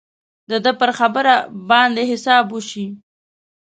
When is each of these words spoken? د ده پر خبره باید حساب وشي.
د 0.49 0.51
ده 0.63 0.71
پر 0.79 0.91
خبره 0.99 1.35
باید 1.69 1.93
حساب 2.11 2.45
وشي. 2.51 2.85